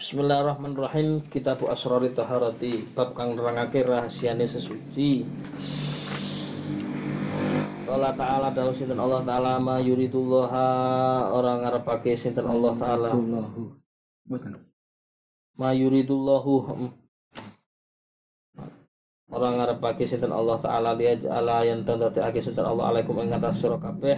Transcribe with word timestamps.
Bismillahirrahmanirrahim. 0.00 1.28
Kitab 1.28 1.60
Asrari 1.68 2.08
Taharati 2.08 2.88
Bab 2.96 3.12
kang 3.12 3.36
nerangake 3.36 3.84
rahasiane 3.84 4.48
sesuci. 4.48 5.28
Allah 7.84 8.08
Ta'ala 8.16 8.48
dawu 8.48 8.72
sinten 8.72 8.96
Allah 8.96 9.20
Ta'ala 9.20 9.60
ma 9.60 9.76
yuridullah 9.76 10.48
orang 11.36 11.68
ngarepake 11.68 12.16
sinten 12.16 12.48
Allah 12.48 12.72
Ta'ala. 12.80 13.12
Ma 15.60 15.68
yuridullahu 15.76 16.52
orang 19.36 19.52
ngarepake 19.60 20.08
sinten 20.08 20.32
Allah 20.32 20.56
Ta'ala 20.64 20.96
liyaj'ala 20.96 21.68
yang 21.68 21.84
tandati 21.84 22.24
sinten 22.40 22.64
Allah 22.64 22.88
alaikum 22.88 23.20
ing 23.20 23.36
atas 23.36 23.60
sira 23.60 23.76
kabeh 23.76 24.16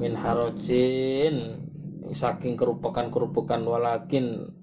min 0.00 0.16
harajin 0.16 1.60
saking 2.08 2.56
kerupukan-kerupukan 2.56 3.60
walakin 3.68 4.56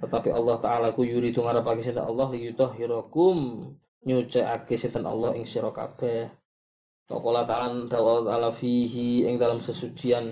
tetapi 0.00 0.32
Allah 0.32 0.56
taala 0.56 0.96
ku 0.96 1.04
yuridu 1.04 1.44
ngarepake 1.44 1.84
sinten 1.84 2.08
Allah 2.08 2.32
liyutahhirakum 2.32 3.68
nyucikake 4.08 4.80
sinten 4.80 5.04
Allah 5.04 5.36
ing 5.36 5.44
sira 5.44 5.68
kabeh. 5.68 6.32
Qala 7.10 7.42
ta'ala 7.42 7.90
dawa 7.90 8.22
ta'ala 8.22 8.48
fihi 8.54 9.26
ing 9.26 9.36
dalam 9.36 9.58
sesucian. 9.58 10.30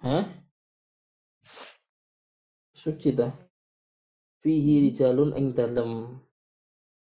Hah? 0.00 0.24
Suci 2.72 3.12
dah 3.12 3.28
Fihi 4.40 4.88
rijalun 4.88 5.36
ing 5.36 5.52
dalam 5.52 6.16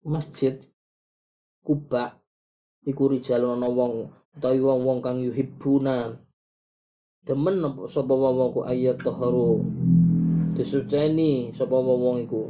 masjid 0.06 0.58
Kuba 1.62 2.16
iku 2.88 3.12
rijalun 3.12 3.60
ana 3.60 3.68
wong 3.68 4.08
utawi 4.40 4.64
wong-wong 4.64 5.04
kang 5.04 5.20
yuhibbuna. 5.20 6.16
Demen 7.28 7.60
apa 7.62 7.92
sapa 7.92 8.16
wong 8.16 8.56
ku 8.56 8.64
ayat 8.64 9.04
taharu 9.04 9.77
disuceni 10.58 11.54
sapa 11.54 11.78
wong 11.78 12.26
iku. 12.26 12.50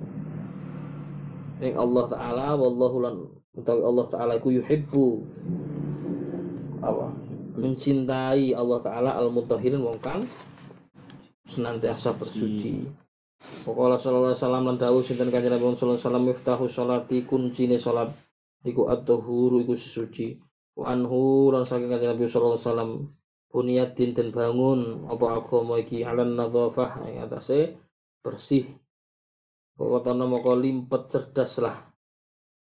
Ing 1.60 1.76
Allah 1.76 2.06
taala 2.08 2.48
wallahu 2.56 2.98
lan 3.04 3.16
utawi 3.52 3.82
Allah 3.84 4.06
taala 4.08 4.32
iku 4.40 4.56
yuhibbu. 4.56 5.08
Apa? 6.80 7.12
Mencintai 7.60 8.56
Allah 8.56 8.80
taala 8.80 9.12
al 9.20 9.28
mutahhirin 9.28 9.84
wong 9.84 10.00
kang 10.00 10.24
senantiasa 11.44 12.16
bersuci. 12.16 12.88
Pokoknya 13.68 14.00
sallallahu 14.00 14.32
alaihi 14.34 14.44
wasallam 14.44 14.64
lan 14.66 14.78
dawuh 14.80 15.04
sinten 15.04 15.30
kanjeng 15.30 15.52
Nabi 15.52 15.76
sallallahu 15.76 16.00
alaihi 16.00 16.08
wasallam 16.08 16.26
miftahu 16.26 16.64
sholati 16.66 17.18
kuncine 17.28 17.76
salat 17.76 18.10
iku 18.64 18.88
at-tahuru 18.88 19.64
iku 19.64 19.76
sesuci. 19.76 20.40
Wa 20.78 20.94
anhu 20.94 21.52
lan 21.52 21.68
saking 21.68 21.92
kanjeng 21.92 22.16
Nabi 22.16 22.24
sallallahu 22.30 22.56
alaihi 22.56 22.68
wasallam 22.70 22.92
buniyat 23.50 23.90
din 23.98 24.14
dan 24.14 24.30
bangun. 24.30 25.10
Apa 25.10 25.42
agama 25.42 25.82
iki? 25.82 26.06
Alan 26.06 26.38
nadzafah 26.38 27.08
ing 27.10 27.26
atase 27.26 27.87
bersih. 28.28 28.68
Pokoknya 29.80 30.28
moko 30.28 30.52
limpet 30.52 31.08
cerdas 31.08 31.64
lah. 31.64 31.78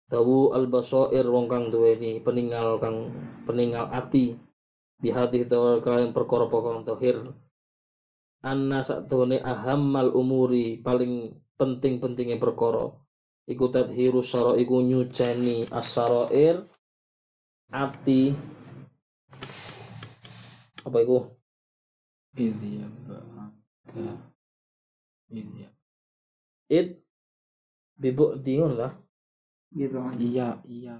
Dawu 0.09 0.57
al 0.57 0.73
basoir 0.73 1.29
wong 1.29 1.53
kang 1.53 1.69
duweni 1.69 2.25
peninggal 2.25 2.81
kang 2.81 3.13
peninggal 3.45 3.93
ati. 3.93 4.41
Bihati 4.97 5.45
itu 5.45 5.85
kalian 5.85 6.17
perkara 6.17 6.49
kang 6.49 6.81
tohir. 6.89 7.29
Anna 8.41 8.81
sakdone 8.81 9.37
ahammal 9.45 10.17
umuri 10.17 10.81
paling 10.81 11.37
penting-pentingnya 11.61 12.41
perkara. 12.41 12.89
Iku 13.45 13.69
tadhiru 13.69 14.25
syara 14.25 14.57
iku 14.57 14.81
nyuceni 14.81 15.69
as-sarair 15.69 16.65
ati. 17.69 18.33
Apa 20.87 20.99
iku? 21.05 21.29
Idh 22.39 24.25
ya 25.31 25.43
ba'da. 25.43 25.51
Idh 25.51 25.53
ya. 25.59 25.69
id 26.71 26.89
bibuk 28.01 28.43
diun 28.43 28.75
lah 28.79 28.93
Iya, 29.71 30.59
iya. 30.67 30.99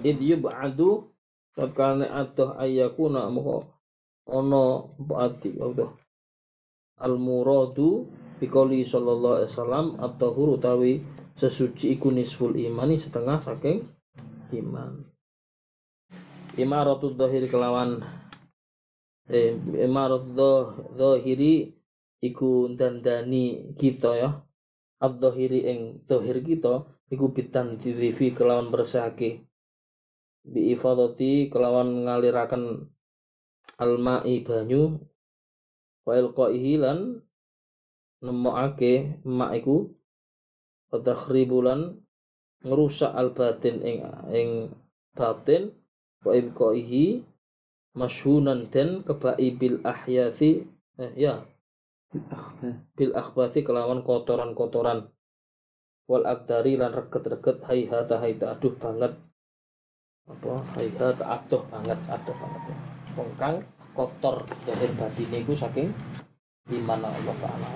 id 0.00 0.18
yub'adu 0.20 1.12
tatkala 1.52 2.08
atuh 2.08 2.56
ayyakuna 2.56 3.28
moko 3.28 3.68
ono 4.24 4.96
ati 5.12 5.52
Allah 5.60 5.92
al 7.04 7.20
muradu 7.20 8.08
bikoli 8.40 8.88
sallallahu 8.88 9.44
alaihi 9.44 9.50
wasallam 9.52 9.86
at-tahuru 10.00 10.56
tawi 10.56 11.04
sesuci 11.36 11.92
iku 11.98 12.08
nisful 12.14 12.56
imani 12.56 12.96
setengah 12.96 13.44
saking 13.44 13.84
iman 14.56 15.04
imaratul 16.54 17.18
dhahiri 17.18 17.50
kelawan 17.50 17.98
eh 19.26 19.58
imaratul 19.58 20.94
dhahiri 20.94 21.73
iku 22.24 22.72
dandani 22.72 23.76
kita 23.76 24.10
ya. 24.16 24.30
Ad-dhahiri 25.04 25.60
ing 25.68 25.80
dhahir 26.08 26.40
kita 26.40 26.88
iku 27.12 27.28
bitan 27.36 27.76
diwifi 27.76 28.32
kelawan 28.32 28.72
bersake 28.72 29.44
bi 30.44 30.76
ifadati 30.76 31.48
kelawan 31.48 32.04
ngaliraken 32.04 32.84
alma'i 33.80 34.44
banyu 34.44 35.00
wa 36.04 36.12
ilqaihi 36.16 36.80
lan 36.80 37.20
nemokake 38.24 39.20
mak 39.28 39.52
iku. 39.60 39.92
Takhribulan 40.94 41.98
ngerusak 42.62 43.10
al 43.10 43.34
batin 43.34 43.82
ing 43.82 43.98
ing 44.30 44.48
batin. 45.18 45.74
Wa 46.22 46.32
ibqaihi 46.38 47.20
masyhunan 47.98 48.70
den 48.72 49.02
kebai 49.06 49.54
bil 49.58 49.82
ahyathi 49.84 50.64
eh, 50.96 51.12
ya 51.14 51.44
bil 52.94 53.12
akhbathi 53.14 53.66
kelawan 53.66 54.06
kotoran-kotoran. 54.06 55.10
Wal 56.04 56.24
akdari 56.28 56.76
lan 56.76 56.92
reget-reget 56.92 57.64
haihata 57.64 58.20
haita 58.20 58.54
aduh 58.54 58.76
banget. 58.76 59.16
Apa? 60.28 60.60
Haihata 60.76 61.24
aduh 61.24 61.62
banget 61.68 61.98
aduh 62.06 62.36
banget. 62.36 62.62
Wong 63.16 63.30
kang 63.40 63.56
kotor 63.94 64.42
zahir 64.66 64.90
batine 64.98 65.40
iku 65.40 65.54
saking 65.56 65.88
iman 66.70 67.08
Allah 67.08 67.36
taala. 67.40 67.68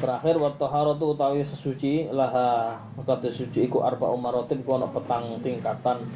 Terakhir 0.00 0.36
wa 0.40 0.48
taharatu 0.56 1.12
utawi 1.12 1.44
sesuci 1.44 2.08
laha 2.08 2.72
maka 2.96 3.20
sesuci 3.20 3.68
iku 3.68 3.84
arba 3.84 4.08
umarotin 4.08 4.64
ana 4.64 4.88
petang 4.88 5.36
tingkatan 5.44 6.08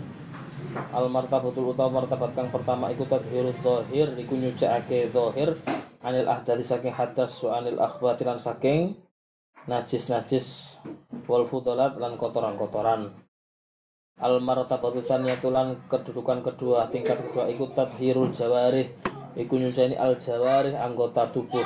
al 0.94 1.06
martabatul 1.12 1.75
utawa 1.75 2.02
martabat 2.02 2.34
kang 2.34 2.48
pertama 2.50 2.91
iku 2.91 3.04
tadhirul 3.06 3.54
zahir 3.60 4.14
iku 4.19 4.34
nyucake 4.38 5.10
zahir 5.10 5.58
anil 6.04 6.28
ahdari 6.28 6.64
saking 6.64 6.92
hadas 6.92 7.41
wa 7.42 7.60
anil 7.60 7.80
akhbati 7.80 8.22
lan 8.28 8.36
saking 8.36 8.94
najis-najis 9.64 10.76
wal 11.25 11.48
fudalat 11.48 11.97
lan 11.97 12.20
kotoran-kotoran. 12.20 13.16
Al 14.20 14.38
martabatu 14.38 15.02
tsaniyatu 15.02 15.50
lan 15.50 15.88
kedudukan 15.91 16.44
kedua 16.44 16.86
tingkat 16.86 17.19
kedua 17.19 17.50
iku 17.50 17.72
tadhirul 17.72 18.31
jawarih 18.31 18.92
iku 19.34 19.58
nyucani 19.58 19.98
al 19.98 20.20
jawarih 20.20 20.76
anggota 20.76 21.26
tubuh. 21.32 21.64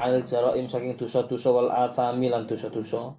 Al 0.00 0.24
jaraim 0.24 0.66
saking 0.66 0.96
dosa-dosa 0.96 1.48
wal 1.52 1.70
athami 1.70 2.32
lan 2.32 2.48
dosa-dosa 2.48 3.14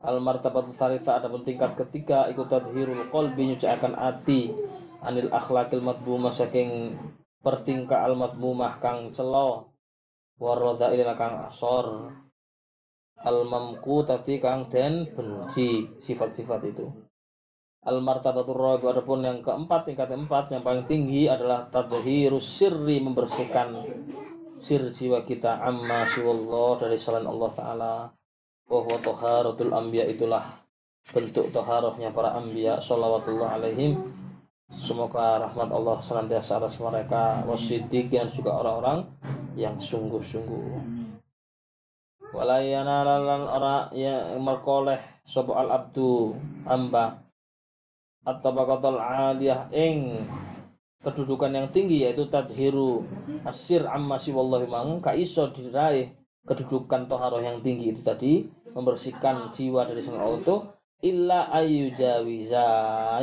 al 0.00 0.16
martabatu 0.24 0.72
tsalitsa 0.72 1.20
adapun 1.20 1.44
tingkat 1.44 1.76
ketiga 1.76 2.24
iku 2.32 2.48
tadhirul 2.48 3.12
qalbi 3.12 3.52
nyucakan 3.52 3.92
ati 3.92 4.48
anil 5.04 5.28
akhlakil 5.28 5.84
matbumah 5.84 6.32
saking 6.32 6.96
pertingkah 7.40 8.04
al 8.04 8.16
matbumah 8.16 8.80
kang 8.80 9.12
celo. 9.12 9.72
Warroda 10.40 10.88
ilina 10.88 11.20
kang 11.20 11.36
asor. 11.52 12.16
Al 13.20 13.44
mamku 13.44 14.00
tadi 14.08 14.40
kang 14.40 14.72
den 14.72 15.12
benci 15.12 15.84
sifat-sifat 16.00 16.60
itu. 16.64 16.88
Al 17.84 18.00
martabatur 18.00 18.56
rabi 18.56 18.88
adapun 18.88 19.20
yang 19.20 19.44
keempat 19.44 19.88
tingkat 19.88 20.08
keempat 20.08 20.52
yang 20.52 20.64
paling 20.64 20.88
tinggi 20.88 21.28
adalah 21.28 21.68
tadhirus 21.68 22.44
sirri 22.44 23.04
membersihkan 23.04 23.76
sir 24.56 24.88
jiwa 24.88 25.28
kita. 25.28 25.60
Amma 25.60 26.08
siwallah 26.08 26.80
dari 26.80 26.96
selain 26.96 27.28
Allah 27.28 27.50
taala 27.52 27.92
bahwa 28.70 28.94
toharatul 29.02 29.74
anbiya 29.74 30.06
itulah 30.06 30.62
bentuk 31.10 31.50
toharohnya 31.50 32.14
para 32.14 32.38
anbiya 32.38 32.78
salawatullah 32.78 33.58
alaihim. 33.58 33.98
Semoga 34.70 35.42
rahmat 35.42 35.66
Allah 35.74 35.98
senantiasa 35.98 36.62
atas 36.62 36.78
mereka 36.78 37.42
wasiddiqin 37.42 38.30
juga 38.30 38.62
orang-orang 38.62 39.02
yang 39.58 39.74
sungguh-sungguh. 39.82 40.78
Walayana 42.30 43.02
lalan 43.02 43.42
ora 43.50 43.90
yang 43.90 44.38
merkoleh 44.38 45.02
sopo 45.26 45.58
al 45.58 45.74
abdu 45.74 46.38
hamba. 46.70 47.26
Atau 48.22 48.54
bakatul 48.54 49.02
aliyah 49.02 49.74
ing 49.74 50.14
kedudukan 51.02 51.50
yang 51.50 51.66
tinggi 51.74 52.06
yaitu 52.06 52.30
tadhiru 52.30 53.02
asir 53.42 53.88
amma 53.90 54.20
wallahi 54.20 54.68
mang 54.68 55.00
ka 55.00 55.16
iso 55.16 55.48
diraih 55.50 56.12
kedudukan 56.44 57.08
toharoh 57.08 57.40
yang 57.40 57.64
tinggi 57.64 57.96
itu 57.96 58.00
tadi 58.04 58.44
membersihkan 58.72 59.50
jiwa 59.50 59.86
dari 59.86 60.02
sang 60.02 60.20
Allah 60.20 60.40
itu 60.40 60.56
illa 61.00 61.48
ayu 61.54 61.90
jawiza 61.96 62.68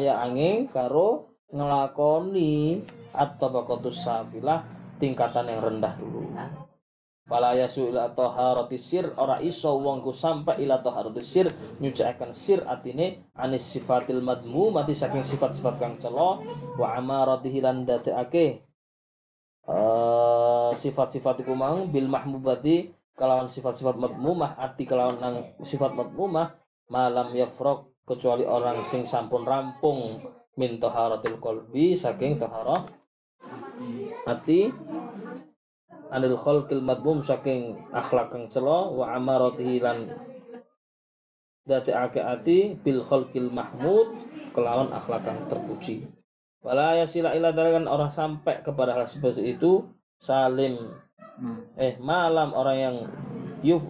ya 0.01 0.19
angin 0.21 0.67
karo 0.69 1.37
ngelakoni 1.53 2.83
atau 3.13 3.47
bakotus 3.49 4.03
safilah 4.03 4.65
tingkatan 4.97 5.47
yang 5.47 5.61
rendah 5.61 5.93
dulu. 5.95 6.27
Fala 7.27 7.51
yasu 7.59 7.91
ila 7.91 8.07
sir 8.79 9.11
ora 9.19 9.43
iso 9.43 9.75
wong 9.83 9.99
ku 9.99 10.15
sampai 10.15 10.63
ila 10.63 10.79
taharati 10.79 11.19
sir 11.19 11.51
nyucikaken 11.83 12.31
sir 12.31 12.63
atine 12.63 13.27
anis 13.35 13.67
sifatil 13.67 14.23
madmumati 14.23 14.95
saking 14.95 15.27
sifat-sifat 15.27 15.75
kang 15.75 15.99
celo 15.99 16.39
wa 16.79 16.95
amaratihi 16.95 17.59
lan 17.59 17.83
dadekake 17.83 18.63
eh 19.67 20.71
sifat-sifat 20.71 21.43
iku 21.43 21.51
mang 21.51 21.91
bil 21.91 22.07
mahmubati 22.07 22.95
kelawan 23.17 23.49
sifat-sifat 23.49 23.97
madmumah 23.97 24.53
ati 24.61 24.85
kelawan 24.85 25.41
sifat 25.65 25.97
madmumah 25.97 26.53
malam 26.93 27.33
yafrok 27.33 27.91
kecuali 28.05 28.45
orang 28.45 28.85
sing 28.85 29.03
sampun 29.03 29.43
rampung 29.43 30.05
min 30.55 30.77
taharatil 30.77 31.41
qalbi 31.41 31.97
saking 31.97 32.37
taharah 32.37 32.85
hati 34.23 34.69
anil 36.13 36.37
khalqil 36.39 36.79
madmum 36.79 37.19
saking 37.25 37.75
akhlak 37.91 38.31
kang 38.31 38.47
celo 38.53 38.95
wa 38.95 39.11
amaratihi 39.11 39.81
lan 39.81 40.07
dati 41.67 41.91
ati 41.91 42.79
bil 42.79 43.03
khalqil 43.03 43.51
mahmud 43.51 44.13
kelawan 44.55 44.93
akhlak 44.93 45.25
kang 45.27 45.41
terpuji 45.51 46.07
wala 46.63 46.95
yasila 46.95 47.35
ila 47.35 47.51
orang 47.91 48.13
sampai 48.13 48.63
kepada 48.63 48.95
hal 48.95 49.03
seperti 49.03 49.57
itu 49.57 49.83
salim. 50.21 51.06
Eh 51.77 51.95
malam 52.01 52.53
orang 52.53 52.77
yang 52.77 52.97
yuf 53.61 53.85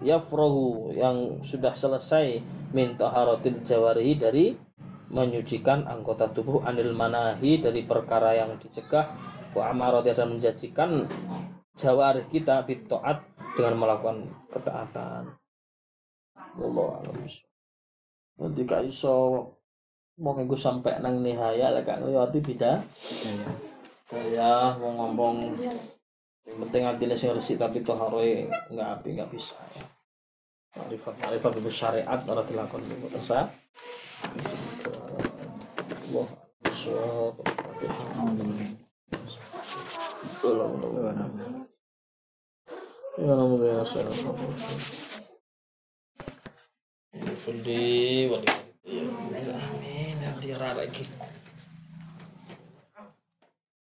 yafrohu 0.00 0.92
yang 0.92 1.40
sudah 1.40 1.72
selesai 1.72 2.40
min 2.72 2.96
taharatil 2.96 3.64
jawarihi 3.64 4.14
dari 4.16 4.46
menyucikan 5.08 5.86
anggota 5.86 6.28
tubuh 6.28 6.66
anil 6.66 6.92
manahi 6.92 7.62
dari 7.62 7.86
perkara 7.86 8.34
yang 8.34 8.58
dicegah. 8.58 9.06
Wa 9.56 9.72
amarati 9.72 10.12
dan 10.12 10.36
menjadikan 10.36 11.08
jawarih 11.80 12.28
kita 12.28 12.60
bitaat 12.68 13.24
dengan 13.56 13.80
melakukan 13.80 14.28
ketaatan. 14.52 15.32
Allah 16.56 16.88
alam 17.00 17.16
nanti 18.36 18.60
gak 18.68 18.84
iso 18.84 19.48
mau 20.20 20.36
sampai 20.56 21.00
nang 21.00 21.20
nihaya 21.20 21.72
lek 21.72 21.84
gak 21.88 22.00
ngliwati 22.00 22.38
beda 22.40 22.80
Ya, 22.80 23.44
saya 24.06 24.78
mau 24.78 24.94
ngomong 24.94 25.58
yang 26.46 26.58
penting 26.62 26.86
hatinya 26.86 27.18
sing 27.18 27.34
resik 27.34 27.58
tapi 27.58 27.82
toharoe 27.82 28.46
nggak 28.70 28.88
api 28.98 29.18
nggak 29.18 29.30
bisa 29.34 29.58
ya. 29.74 29.82
Marifat 30.78 31.18
marifat 31.18 31.52
itu 31.58 31.70
syariat 31.72 32.20
ora 32.22 32.46
dilakon 32.46 32.86
itu 32.86 33.08
tersa. 33.10 33.50
Allah 36.06 36.28
Bismillah. 36.62 37.34
Alhamdulillah. 40.46 41.14
Ya 43.16 43.32
namu 43.34 43.58
ya 43.64 43.82
saya. 43.82 44.06
Wali. 47.26 48.30
Ya. 48.86 49.02